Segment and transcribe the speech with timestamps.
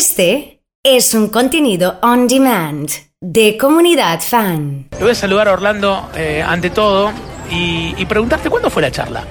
[0.00, 2.88] Este es un contenido on demand
[3.20, 4.86] de comunidad fan.
[4.88, 7.12] Te voy a saludar Orlando eh, ante todo
[7.50, 9.26] y, y preguntarte cuándo fue la charla.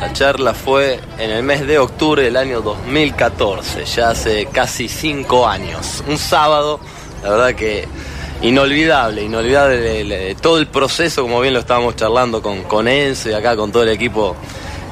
[0.00, 5.46] La charla fue en el mes de octubre del año 2014, ya hace casi cinco
[5.46, 6.02] años.
[6.08, 6.80] Un sábado,
[7.22, 7.86] la verdad que
[8.42, 13.54] inolvidable, inolvidable todo el proceso, como bien lo estábamos charlando con, con Enzo y acá
[13.54, 14.34] con todo el equipo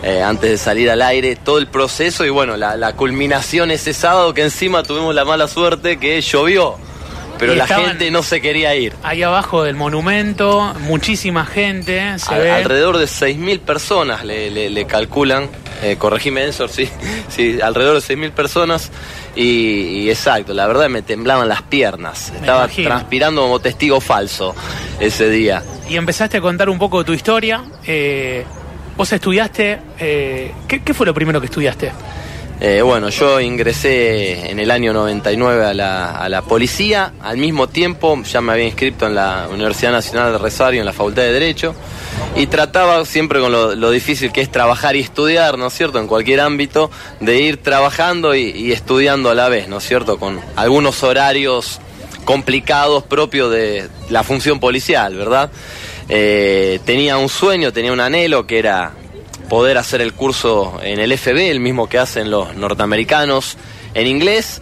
[0.03, 4.35] eh, antes de salir al aire, todo el proceso y bueno, la, culminación ese sábado
[4.35, 6.77] que encima tuvimos la mala suerte que llovió
[7.39, 8.95] pero la gente no se quería ir.
[9.03, 12.17] Ahí abajo del monumento, muchísima gente.
[12.19, 12.53] Se ve.
[12.53, 15.49] Alrededor de 6.000 personas le, calculan,
[15.83, 16.89] eh, corregime Ensor, sí,
[17.29, 18.93] sí, alrededor de 6.000 personas.
[19.35, 22.33] Y, exacto, la verdad me temblaban las piernas.
[22.33, 24.55] Estaba transpirando como testigo falso
[25.01, 25.65] ese día.
[25.89, 27.65] Y empezaste a contar un poco de tu historia.
[27.85, 28.45] Eh,
[28.97, 31.93] Vos estudiaste, eh, ¿qué, fue lo primero que estudiaste?
[32.61, 37.69] Eh, bueno, yo ingresé en el año 99 a la, a la, policía, al mismo
[37.69, 41.33] tiempo ya me había inscrito en la Universidad Nacional de Rosario, en la Facultad de
[41.33, 41.75] Derecho,
[42.37, 46.07] y trataba siempre con lo, difícil que es trabajar y estudiar, ¿no es cierto?, en
[46.07, 50.39] cualquier ámbito, de ir trabajando y, y estudiando a la vez, ¿no es cierto?, con
[50.55, 51.81] algunos horarios
[52.25, 55.51] complicados propios de la función policial, ¿verdad?
[56.15, 58.93] Eh, tenía un sueño, tenía un anhelo que era
[59.49, 63.57] poder hacer el curso en el FB, el mismo que hacen los norteamericanos
[63.95, 64.61] en inglés.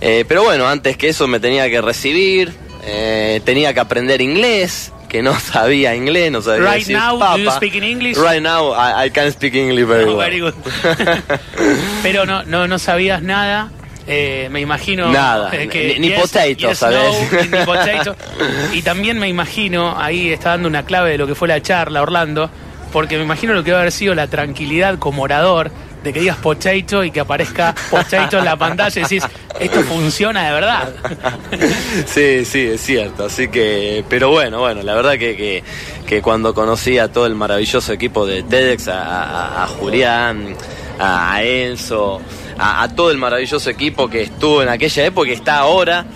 [0.00, 2.52] Eh, pero bueno, antes que eso me tenía que recibir,
[2.84, 7.50] eh, tenía que aprender inglés, que no sabía inglés, no sabía right now, Do you
[7.52, 8.16] speak in English?
[8.16, 10.52] Right now, I, can speak English very oh, well.
[12.02, 13.70] pero no, no, no sabías nada.
[14.14, 15.10] Eh, me imagino.
[15.10, 17.00] Nada, eh, que ni, potato, ¿sabes?
[18.72, 22.02] Y también me imagino, ahí está dando una clave de lo que fue la charla,
[22.02, 22.50] Orlando,
[22.92, 25.70] porque me imagino lo que va a haber sido la tranquilidad como orador
[26.04, 29.24] de que digas potato y que aparezca potato en la pantalla y decís,
[29.58, 30.92] esto funciona de verdad.
[32.06, 33.26] Sí, sí, es cierto.
[33.26, 35.62] Así que, pero bueno, bueno, la verdad que,
[36.06, 40.54] que, cuando conocí a todo el maravilloso equipo de TEDx, a, a Julián,
[40.98, 42.20] a Enzo,
[42.58, 46.06] a, todo el maravilloso equipo que estuvo en aquella época y está ahora.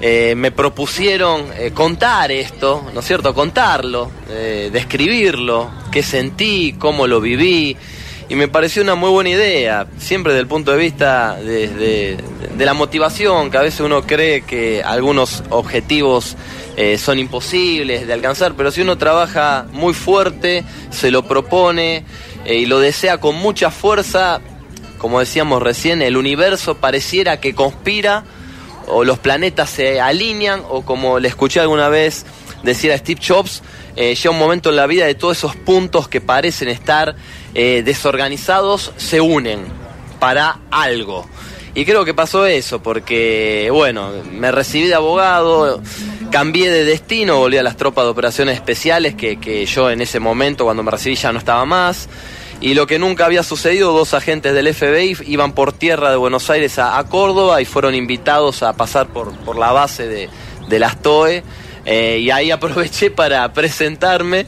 [0.00, 3.34] Eh, me propusieron eh, contar esto, ¿no es cierto?
[3.34, 7.76] Contarlo, eh, describirlo, qué sentí, cómo lo viví.
[8.28, 12.16] Y me pareció una muy buena idea, siempre desde el punto de vista de,
[12.58, 16.36] la motivación, que a veces uno cree que algunos objetivos
[16.98, 22.04] son imposibles de alcanzar, pero si uno trabaja muy fuerte, se lo propone
[22.44, 24.42] y lo desea con mucha fuerza,
[24.98, 28.24] como decíamos recién, el universo pareciera que conspira
[28.86, 32.24] o los planetas se alinean o como le escuché alguna vez
[32.62, 33.62] decir a Steve Jobs,
[33.96, 37.14] eh, llega un momento en la vida de todos esos puntos que parecen estar
[37.54, 39.60] eh, desorganizados se unen
[40.18, 41.26] para algo.
[41.74, 45.80] Y creo que pasó eso, porque, bueno, me recibí de abogado,
[46.30, 50.18] cambié de destino, volví a las tropas de operaciones especiales, que, que yo en ese
[50.18, 52.08] momento, cuando me recibí, ya no estaba más.
[52.60, 56.50] Y lo que nunca había sucedido, dos agentes del FBI iban por tierra de Buenos
[56.50, 60.28] Aires a, Córdoba y fueron invitados a pasar por, por la base de,
[60.68, 61.44] de las TOE.
[61.84, 64.46] Eh, y ahí aproveché para presentarme,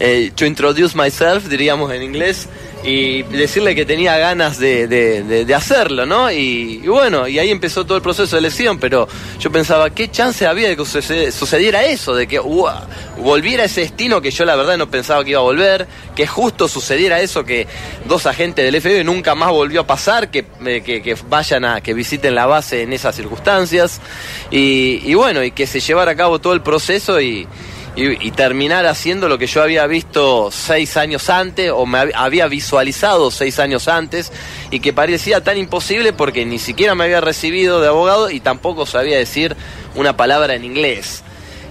[0.00, 2.48] eh, to introduce myself, diríamos en inglés,
[2.84, 6.30] y decirle que tenía ganas de, de, hacerlo, ¿no?
[6.30, 9.08] Y, bueno, y ahí empezó todo el proceso de elección, pero
[9.40, 10.84] yo pensaba, ¿qué chance había de que
[11.32, 12.14] sucediera eso?
[12.14, 15.86] De que volviera ese destino que yo la verdad no pensaba que iba a volver,
[16.14, 17.66] que justo sucediera eso, que
[18.06, 21.94] dos agentes del FBI nunca más volvió a pasar, que, eh, que, vayan a, que
[21.94, 24.02] visiten la base en esas circunstancias,
[24.50, 27.48] y bueno, y que se llevara a cabo todo el proceso y
[27.96, 33.30] y, terminar haciendo lo que yo había visto seis años antes o me había visualizado
[33.30, 34.32] seis años antes
[34.70, 38.84] y que parecía tan imposible porque ni siquiera me había recibido de abogado y tampoco
[38.84, 39.56] sabía decir
[39.94, 41.22] una palabra en inglés.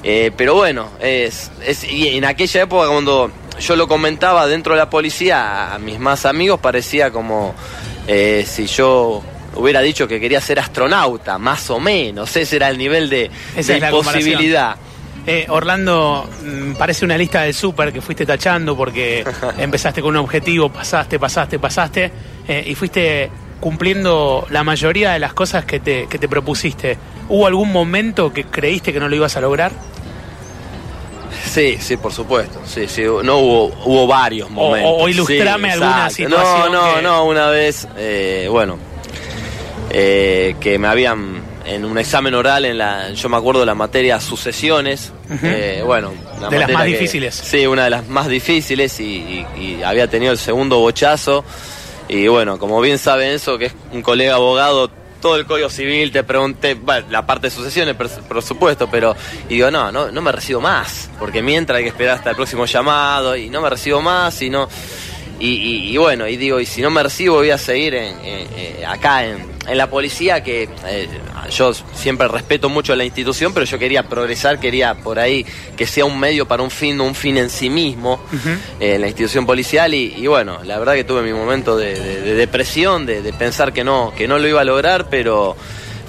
[0.04, 4.80] Eh, pero bueno, es, es, y en aquella época cuando yo lo comentaba dentro de
[4.80, 7.54] la policía a mis más amigos parecía como
[8.08, 9.24] eh, si yo
[9.56, 13.78] hubiera dicho que quería ser astronauta, más o menos, ese era el nivel de, de
[13.78, 14.78] imposibilidad.
[15.25, 19.24] Eh, Orlando, mm, parece una lista del súper que fuiste tachando porque
[19.58, 22.12] empezaste con un objetivo, pasaste, pasaste, pasaste
[22.48, 23.30] eh, y fuiste
[23.62, 26.98] cumpliendo la mayoría de las cosas que te, que te propusiste.
[27.30, 29.72] ¿Hubo algún momento que creíste que no lo ibas a lograr?
[31.46, 32.60] Sí, sí, por supuesto.
[32.66, 34.92] Sí, sí, no hubo, hubo varios momentos.
[34.94, 36.72] O, ilustrame alguna situación.
[36.74, 38.78] No, no, no, una vez, eh, bueno,
[39.90, 44.19] que me habían en un examen oral en la, yo me acuerdo de la materia
[44.19, 45.12] sucesiones,
[45.44, 46.12] eh, bueno,
[46.50, 47.36] de las más difíciles.
[47.36, 49.45] Sí, una de las más difíciles y,
[49.86, 51.44] había tenido el segundo bochazo
[52.10, 54.89] y bueno, como bien saben eso, que es un colega abogado,
[55.21, 59.16] todo el código civil, te pregunté, bueno, la parte de sucesiones, por, por supuesto, pero
[59.48, 62.36] y digo, no, no, no me recibo más, porque mientras hay que esperar hasta el
[62.36, 64.68] próximo llamado y no me recibo más y no...
[65.39, 68.16] Y, y- y bueno, y digo, y si no me recibo voy a seguir en-
[68.24, 71.09] en- eh, acá en, en la policía, que eh,
[71.50, 75.45] yo siempre respeto mucho la institución, pero yo quería progresar, quería por ahí
[75.78, 78.19] que sea un medio para un fin, un fin en sí mismo,
[78.80, 82.22] eh, la institución policial, y, y bueno, la verdad que tuve mi momento de, de-
[82.22, 85.56] de depresión, de, de pensar que no, que no lo iba a lograr, pero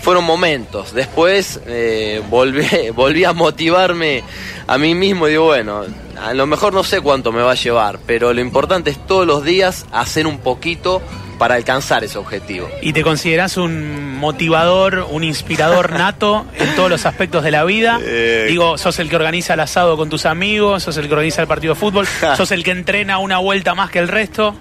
[0.00, 0.92] fueron momentos.
[0.92, 4.22] Después eh, volví, volví a motivarme
[4.66, 5.82] a mí mismo y digo, bueno,
[6.20, 9.26] a lo mejor no sé cuánto me va a llevar, pero lo importante es todos
[9.26, 11.00] los días hacer un poquito
[11.38, 12.68] para alcanzar ese objetivo.
[12.82, 17.98] ¿Y te consideras un motivador, un inspirador nato en todos los aspectos de la vida?
[18.02, 18.46] Eh.
[18.48, 21.48] Digo, sos el que organiza el asado con tus amigos, sos el que organiza el
[21.48, 24.54] partido de fútbol, sos el que entrena una vuelta más que el resto.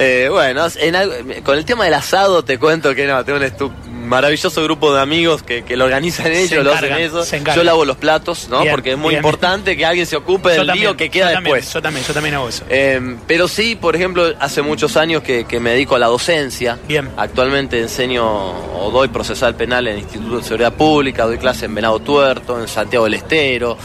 [0.00, 3.44] Eh, bueno, en algo- con el tema del asado te cuento que no, tengo un
[3.44, 3.72] estu-
[4.08, 7.24] maravilloso grupo de amigos que, que lo organizan ellos, lo hacen eso.
[7.54, 8.60] Yo lavo los platos, ¿no?
[8.62, 9.18] Bien, Porque es muy bien.
[9.18, 11.74] importante que alguien se ocupe Yo del lío también, que queda yo también, después.
[11.74, 12.64] yo también, yo también hago eso.
[12.68, 16.78] Eh, pero sí, por ejemplo, hace muchos años que, que me dedico a la docencia.
[16.88, 17.10] Bien.
[17.16, 21.74] Actualmente enseño o doy procesal penal en el Instituto de Seguridad Pública, doy clase en
[21.74, 23.76] Venado Tuerto, en Santiago del Estero.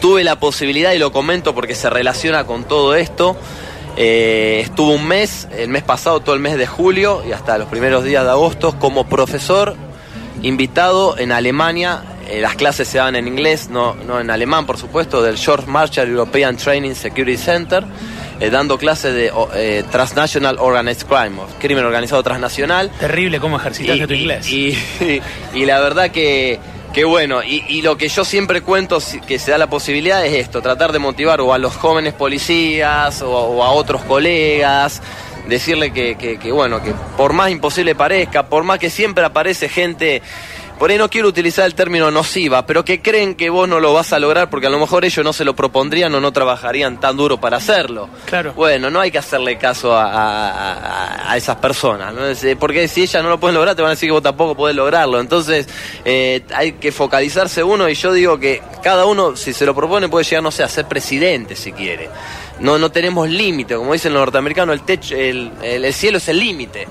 [0.00, 3.36] Tuve la posibilidad, y lo comento porque se relaciona con todo esto,
[3.96, 7.68] eh, estuve un mes, el mes pasado, todo el mes de julio y hasta los
[7.68, 9.74] primeros días de agosto, como profesor
[10.42, 12.02] invitado en Alemania.
[12.28, 15.66] Eh, las clases se daban en inglés, no, no en alemán, por supuesto, del George
[15.68, 17.84] Marshall European Training Security Center,
[18.40, 22.90] eh, dando clases de Transnational Organized Crime, crimen organizado transnacional.
[22.98, 24.48] Terrible cómo ejercitaste tu inglés.
[24.52, 25.22] y- y-
[25.54, 26.58] y la verdad que,
[26.96, 30.62] que bueno, y, lo que yo siempre cuento que se da la posibilidad es esto,
[30.62, 35.02] tratar de motivar o a los jóvenes policías o, a otros colegas,
[35.46, 40.22] decirle que- que, bueno, que por más imposible parezca, por más que siempre aparece gente,
[40.78, 43.92] por ahí no quiero utilizar el término nociva, pero que creen que vos no lo
[43.94, 47.00] vas a lograr porque a lo mejor ellos no se lo propondrían o no trabajarían
[47.00, 48.08] tan duro para hacerlo.
[48.26, 48.52] Claro.
[48.54, 52.26] Bueno, no hay que hacerle caso a, a- esas personas, ¿no?
[52.26, 54.54] Eh, porque si ellas no lo pueden lograr, te van a decir que vos tampoco
[54.54, 55.20] podés lograrlo.
[55.20, 55.68] Entonces,
[56.04, 60.08] eh, hay que focalizarse uno y yo digo que cada uno, si se lo propone,
[60.08, 62.08] puede llegar, no sé, a ser presidente si quiere.
[62.60, 66.28] No, no tenemos límite, como dicen los norteamericanos, el, techo, el, el- el cielo es
[66.28, 66.86] el límite.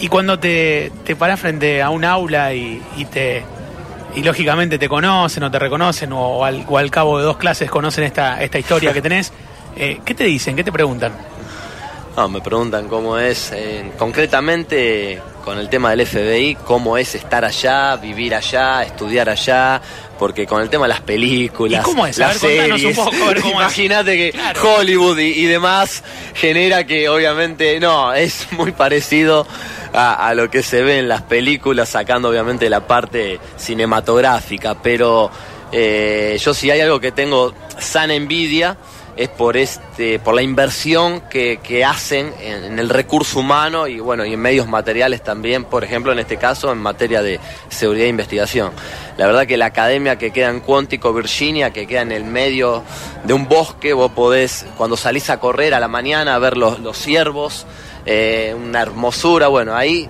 [0.00, 3.44] Y cuando te, te paras frente a un aula y, y te
[4.14, 7.70] y lógicamente te conocen o te reconocen o, al, o al cabo de dos clases
[7.70, 9.32] conocen esta, esta historia que tenés,
[9.76, 10.56] eh, ¿qué te dicen?
[10.56, 11.12] ¿Qué te preguntan?
[12.16, 17.44] No, me preguntan cómo es, eh, concretamente con el tema del FBI, cómo es estar
[17.44, 19.80] allá, vivir allá, estudiar allá,
[20.18, 22.18] porque con el tema de las películas, ¿Y cómo es?
[22.18, 22.98] Las ver, series,
[23.44, 24.60] imagínate que Claro.
[24.76, 26.02] Hollywood y, y demás
[26.34, 29.46] genera que obviamente, no, es muy parecido
[29.92, 35.30] a, a lo que se ve en las películas, sacando obviamente la parte cinematográfica, pero
[35.72, 38.76] eh, yo si hay algo que tengo sana envidia,
[39.16, 44.24] es por este por la inversión que, que hacen en, el recurso humano y bueno
[44.24, 48.10] y en medios materiales también por ejemplo en este caso en materia de seguridad e
[48.10, 48.72] investigación.
[49.16, 52.82] La verdad que la academia que queda en Cuántico Virginia que queda en el medio
[53.24, 56.96] de un bosque vos podés cuando salís a correr a la mañana ver los, los
[56.96, 57.66] ciervos
[58.06, 60.08] eh, una hermosura bueno ahí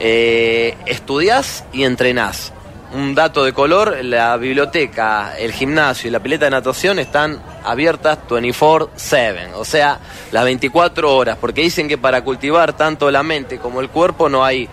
[0.00, 2.52] eh, estudiás y entrenás
[2.94, 8.18] un dato de color, la biblioteca, el gimnasio y la pileta de natación están abiertas
[8.28, 9.98] 24/7, o sea,
[10.32, 14.44] las 24 horas, porque dicen que para cultivar tanto la mente como el cuerpo no
[14.44, 14.68] hay,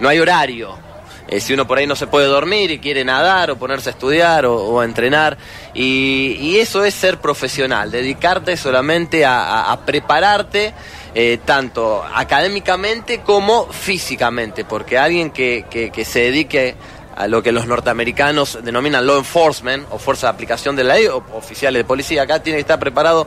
[0.00, 0.84] no hay horario.
[1.28, 3.92] Eh, si uno por ahí no se puede dormir y quiere nadar o ponerse a
[3.92, 5.36] estudiar o, a entrenar,
[5.74, 10.72] y, eso es ser profesional, dedicarte solamente a prepararte
[11.18, 16.74] eh, tanto académicamente como físicamente, porque alguien que, que- que se dedique
[17.16, 21.06] a lo que los norteamericanos denominan law enforcement o fuerza de aplicación de la ley
[21.06, 23.26] o oficiales de policía, acá tiene que estar preparado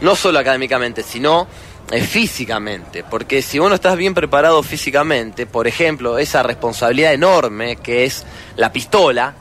[0.00, 1.46] no solo académicamente, sino
[1.90, 7.76] eh, físicamente, porque si vos no estás bien preparado físicamente, por ejemplo, esa responsabilidad enorme
[7.76, 8.24] que es
[8.56, 9.34] la pistola,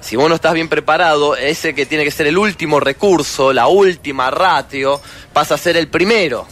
[0.00, 3.68] si vos no estás bien preparado, ese que tiene que ser el último recurso, la
[3.68, 5.00] última ratio,
[5.32, 6.46] pasa a ser el primero.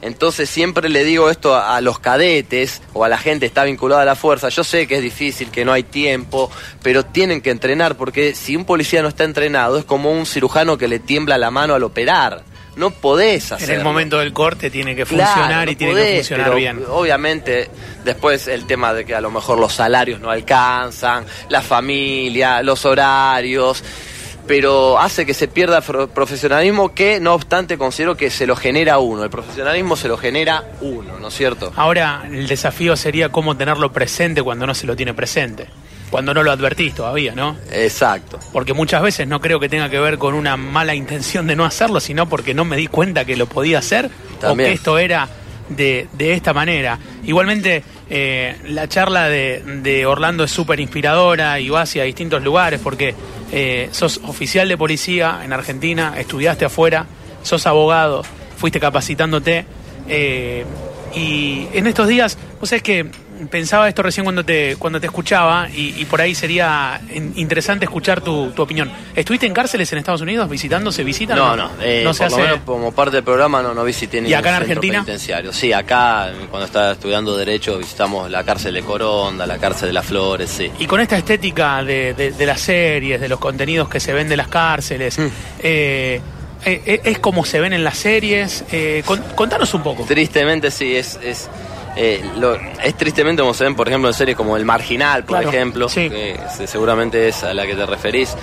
[0.00, 3.64] Entonces siempre le digo esto a, a los cadetes o a la gente que está
[3.64, 4.48] vinculada a la fuerza.
[4.48, 6.50] Yo sé que es difícil, que no hay tiempo,
[6.82, 10.78] pero tienen que entrenar porque si un policía no está entrenado es como un cirujano
[10.78, 12.44] que le tiembla la mano al operar.
[12.76, 13.74] No podés En hacerlo.
[13.74, 16.84] el momento del corte tiene que Claro, funcionar no y tiene que funcionar pero bien.
[16.88, 17.68] Obviamente,
[18.04, 22.84] después el tema de que a lo mejor los salarios no alcanzan, la familia, los
[22.86, 23.82] horarios.
[24.48, 29.22] Pero hace que se pierda profesionalismo que no obstante considero que se lo genera uno.
[29.22, 31.70] El profesionalismo se lo genera uno, ¿no es cierto?
[31.76, 35.66] Ahora, el desafío sería cómo tenerlo presente cuando no se lo tiene presente.
[36.10, 37.58] Cuando no lo advertís todavía, ¿no?
[37.70, 38.38] Exacto.
[38.50, 41.66] Porque muchas veces no creo que tenga que ver con una mala intención de no
[41.66, 44.08] hacerlo, sino porque no me di cuenta que lo podía hacer
[44.40, 44.70] También.
[44.70, 45.28] o que esto era
[45.68, 46.98] de, de esta manera.
[47.24, 52.80] Igualmente, eh, la charla de, de Orlando es súper inspiradora y va hacia distintos lugares
[52.82, 53.14] porque
[53.52, 57.06] eh, sos oficial de policía en Argentina, estudiaste afuera,
[57.42, 58.24] sos abogado,
[58.56, 59.64] fuiste capacitándote.
[60.08, 60.64] eh,
[61.14, 63.10] y en estos días, vos sabés que
[63.50, 67.84] pensaba esto recién cuando te, cuando te escuchaba y, y por ahí sería in- interesante
[67.84, 68.90] escuchar tu, tu opinión.
[69.14, 70.90] ¿Estuviste en cárceles en Estados Unidos visitando?
[70.92, 71.36] ¿Se visitan?
[71.36, 74.20] No, no, eh, no se por lo menos como parte del programa no, no visité
[74.20, 74.94] ningún acá en centro Argentina?
[75.04, 75.52] penitenciario.
[75.52, 80.06] Sí, acá cuando estaba estudiando Derecho visitamos la cárcel de Coronda, la cárcel de las
[80.06, 80.70] Flores, sí.
[80.78, 84.28] Y con esta estética de, de- de las series, de los contenidos que se ven
[84.28, 85.26] de las cárceles, Mm.
[85.60, 86.20] eh,
[86.64, 88.64] eh, eh, ¿es como se ven en las series?
[89.04, 90.04] Con- contanos un poco.
[90.04, 91.48] Tristemente sí, es, es,
[91.96, 95.38] eh, lo- es tristemente como se ven, por ejemplo, en series como El Marginal, por
[95.38, 96.08] Claro, ejemplo, sí.
[96.08, 98.34] que se- seguramente es a la que te referís.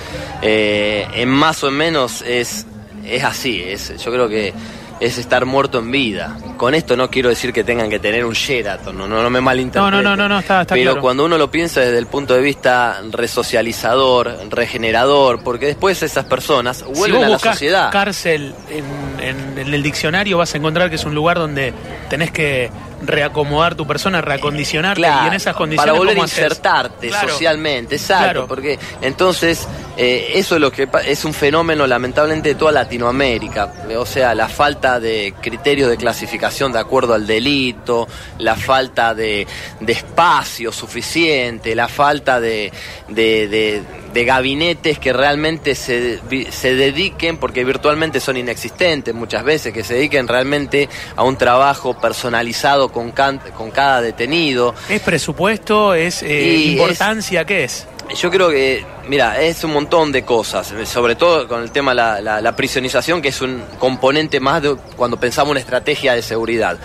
[0.41, 2.65] Eh, en más o menos es,
[3.05, 4.53] es así, es, yo creo que
[4.99, 6.37] es estar muerto en vida.
[6.55, 9.41] Con esto no quiero decir que tengan que tener un Sheraton, no, no, no me
[9.41, 9.91] malinterpreten.
[9.91, 11.01] No, no, no, no, no, está- está Pero claro.
[11.01, 16.77] cuando uno lo piensa desde el punto de vista resocializador, regenerador, porque después esas personas
[16.77, 17.91] Si vuelven vos a la sociedad.
[17.91, 18.85] cárcel en,
[19.21, 21.73] en- en el diccionario vas a encontrar que es un lugar donde
[22.09, 22.69] tenés que
[23.07, 27.29] reacomodar tu persona, reacondicionarte y en esas condiciones para volver a insertarte Claro.
[27.29, 28.47] socialmente, exacto, Claro.
[28.47, 34.05] porque entonces eh, eso es lo que es un fenómeno lamentablemente de toda Latinoamérica, o
[34.05, 38.07] sea, la falta de criterios de clasificación de acuerdo al delito,
[38.39, 39.47] la falta de,
[39.79, 42.71] de espacio suficiente, la falta de,
[43.07, 43.83] de- de-
[44.15, 46.19] de gabinetes que realmente se,
[46.49, 51.99] se dediquen, porque virtualmente son inexistentes muchas veces, que se dediquen realmente a un trabajo
[51.99, 54.73] personalizado con, can- con cada detenido.
[54.89, 55.93] ¿Es presupuesto?
[55.93, 57.43] ¿Es eh, Y importancia?
[57.45, 57.87] ¿Qué es?
[58.15, 61.95] Yo creo que, mira, es un montón de cosas, sobre todo con el tema de
[61.95, 66.21] la, la- la prisionización, que es un componente más de cuando pensamos una estrategia de
[66.21, 66.77] seguridad.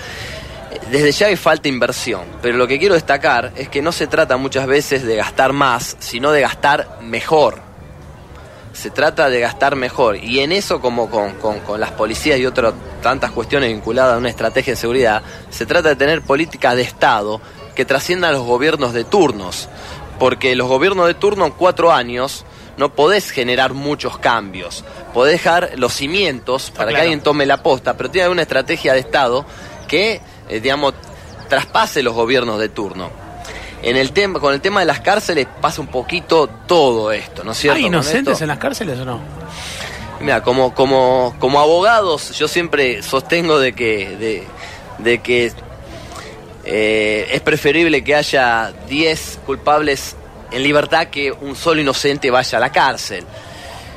[0.90, 4.06] Desde ya hay falta de inversión, pero lo que quiero destacar es que no se
[4.08, 7.60] trata muchas veces de gastar más, sino de gastar mejor.
[8.72, 10.16] Se trata de gastar mejor.
[10.16, 14.18] Y en eso, como con, con- con las policías y otras tantas cuestiones vinculadas a
[14.18, 17.40] una estrategia de seguridad, se trata de tener políticas de Estado
[17.74, 19.68] que trasciendan los gobiernos de turnos.
[20.18, 22.44] Porque los gobiernos de turno en cuatro años
[22.76, 24.84] no podés generar muchos cambios.
[25.14, 27.02] Podés dejar los cimientos para que claro.
[27.02, 29.44] alguien tome la posta, pero tiene que una estrategia de Estado
[29.88, 30.20] que,
[30.50, 30.94] eh, digamos,
[31.48, 33.10] traspase los gobiernos de turno.
[33.82, 37.52] En el tema, con el tema de las cárceles pasa un poquito todo esto, ¿no
[37.52, 37.78] es cierto?
[37.78, 39.20] ¿Hay inocentes en las cárceles o no?
[40.20, 44.46] Mira, como, como, como abogados, yo siempre sostengo de que, de,
[44.98, 45.52] de que
[46.64, 50.16] eh, es preferible que haya 10 culpables
[50.50, 53.24] en libertad que un solo inocente vaya a la cárcel.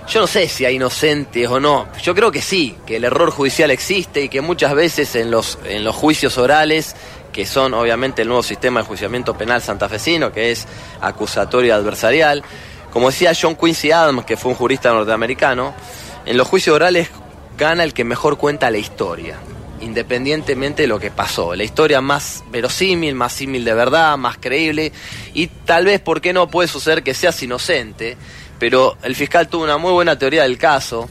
[0.07, 1.88] Yo no sé si hay inocentes o no.
[2.01, 5.57] Yo creo que sí, que el error judicial existe y que muchas veces en los,
[5.65, 6.95] en los juicios orales,
[7.31, 10.67] que son obviamente el nuevo sistema de enjuiciamiento penal santafesino, que es
[11.01, 12.43] acusatorio adversarial,
[12.91, 15.74] como decía John Quincy Adams, que fue un jurista norteamericano,
[16.25, 17.10] en los juicios orales
[17.57, 19.38] gana el que mejor cuenta la historia,
[19.81, 21.55] independientemente de lo que pasó.
[21.55, 24.91] La historia más verosímil, más símil de verdad, más creíble,
[25.33, 28.15] y tal vez, ¿por qué no puede suceder que seas inocente?
[28.63, 31.10] Pero el fiscal tuvo una muy buena teoría del caso,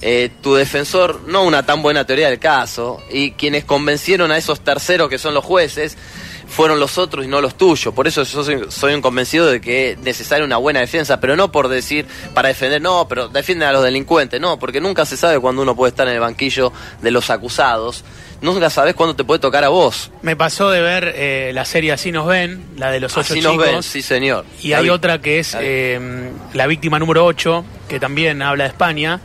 [0.00, 4.60] eh, tu defensor no una tan buena teoría del caso, y quienes convencieron a esos
[4.60, 5.98] terceros que son los jueces,
[6.46, 7.92] fueron los otros y no los tuyos.
[7.92, 11.34] Por eso yo soy, soy un convencido de que es necesaria una buena defensa, pero
[11.34, 15.16] no por decir, para defender, no, pero defienden a los delincuentes, no, porque nunca se
[15.16, 18.04] sabe cuándo uno puede estar en el banquillo de los acusados,
[18.42, 20.10] nunca sabes cuándo te puede tocar a vos.
[20.22, 23.40] Me pasó de ver eh, la serie Así nos ven, la de los ocho Así
[23.40, 23.56] chicos.
[23.56, 24.44] nos ven, sí señor.
[24.60, 25.66] Y hay otra que es David.
[25.68, 29.20] eh, La víctima número 8, que también habla de España.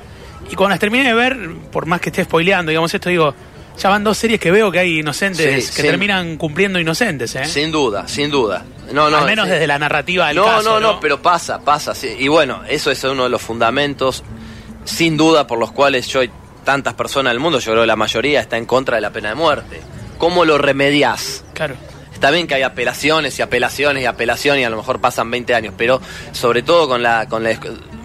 [0.50, 1.38] Y cuando las terminé de ver,
[1.72, 3.34] por más que esté spoileando, digamos esto, digo,
[3.78, 7.46] ya van dos series que veo que hay inocentes Sí, que terminan cumpliendo inocentes, ¿eh?
[7.46, 8.64] Sin duda, sin duda.
[8.94, 9.52] No, no, Al menos sí.
[9.52, 10.64] desde la narrativa del no, caso.
[10.64, 11.94] no, no, pero pasa, pasa.
[11.94, 12.16] sí.
[12.18, 14.24] Y bueno, eso es uno de los fundamentos,
[14.86, 16.22] sin duda, por los cuales yo
[16.68, 19.30] tantas personas del mundo, yo creo que la mayoría está en contra de la pena
[19.30, 19.80] de muerte.
[20.18, 21.46] ¿Cómo lo remediás?
[21.54, 21.76] Claro.
[22.14, 25.56] Está bien que hay apelaciones y apelaciones y apelaciones y a lo mejor pasan 20
[25.56, 26.02] años, pero
[26.34, 27.58] sobre todo con la con la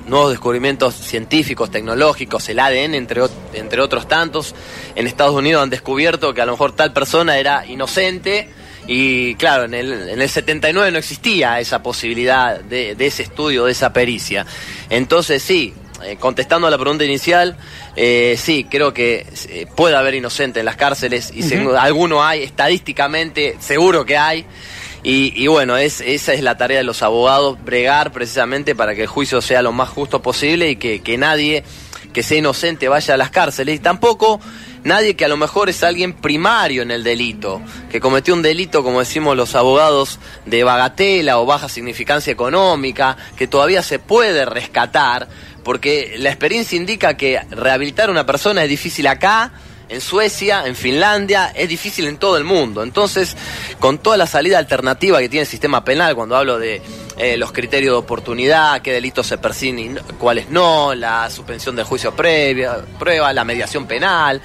[0.06, 3.22] nuevos descubrimientos científicos, tecnológicos, el ADN entre,
[3.54, 4.54] entre otros tantos,
[4.94, 8.48] en Estados Unidos han descubierto que a lo mejor tal persona era inocente
[8.86, 13.64] y claro, en el, en el 79 no existía esa posibilidad de, de ese estudio,
[13.64, 14.46] de esa pericia.
[14.88, 17.56] Entonces sí, eh, contestando a la pregunta inicial,
[17.96, 21.42] eh, sí, creo que eh, puede haber inocente en las cárceles y
[21.76, 24.46] alguno hay, estadísticamente, seguro que hay.
[25.04, 29.08] Y, bueno, es, esa es la tarea de los abogados, bregar precisamente para que el
[29.08, 31.64] juicio sea lo más justo posible y que, que nadie
[32.12, 33.76] que sea inocente vaya a las cárceles.
[33.76, 34.40] Y tampoco
[34.84, 37.60] nadie que a lo mejor es alguien primario en el delito,
[37.90, 43.46] que cometió un delito, como decimos los abogados, de bagatela o baja significancia económica, que
[43.46, 45.28] todavía se puede rescatar,
[45.64, 49.52] porque la experiencia indica que rehabilitar a una persona es difícil acá,
[49.92, 52.82] en Suecia, en Finlandia, es difícil en todo el mundo.
[52.82, 53.36] Entonces,
[53.78, 56.80] con toda la salida alternativa que tiene el sistema penal, cuando hablo de
[57.18, 61.84] eh, los criterios de oportunidad, qué delitos se persiguen y cuáles no, la suspensión del
[61.84, 64.40] juicio previa, prueba, la mediación penal,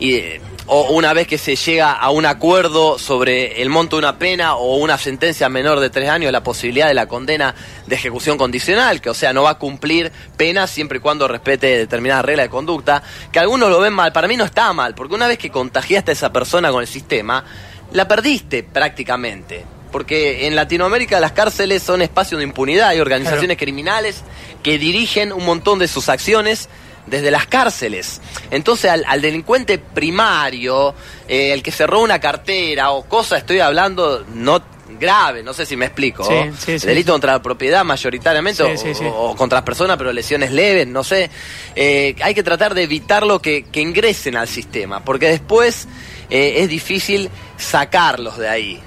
[0.00, 0.22] y,
[0.66, 4.54] o una vez que se llega a un acuerdo sobre el monto de una pena
[4.54, 7.54] o una sentencia menor de tres años, la posibilidad de la condena
[7.86, 11.76] de ejecución condicional, que o sea, no va a cumplir pena siempre y cuando respete
[11.76, 15.14] determinadas reglas de conducta, que algunos lo ven mal, para mí no está mal, porque
[15.14, 17.44] una vez que contagiaste a esa persona con el sistema,
[17.92, 19.64] la perdiste prácticamente.
[19.92, 24.22] Porque en Latinoamérica las cárceles son espacios de impunidad, hay organizaciones criminales
[24.62, 26.68] que dirigen un montón de sus acciones
[27.06, 28.20] desde las cárceles.
[28.50, 30.94] Entonces al, delincuente primario,
[31.28, 34.62] eh, el que cerró una cartera o cosa, estoy hablando no
[34.98, 36.28] grave, no sé si me explico.
[36.66, 38.62] Delito contra la propiedad mayoritariamente
[39.04, 41.30] o, contra las personas, pero lesiones leves, no sé.
[41.74, 45.86] Eh, hay que tratar de evitarlo que, que ingresen al sistema, porque después
[46.28, 48.80] eh, es difícil sacarlos de ahí.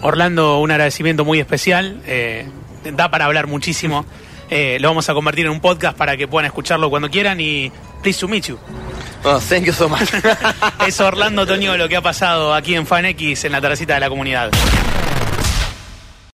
[0.00, 2.02] Orlando, un agradecimiento muy especial.
[2.84, 4.04] da para hablar muchísimo.
[4.50, 7.72] Eh, lo vamos a convertir en un podcast para que puedan escucharlo cuando quieran y
[8.02, 8.58] please to meet you.
[9.24, 10.08] Oh, thank you so much.
[10.86, 14.08] es Orlando Toño lo que ha pasado aquí en FanX en la terracita de la
[14.08, 14.50] comunidad.